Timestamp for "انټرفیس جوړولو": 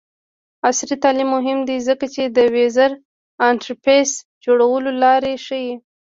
3.47-4.91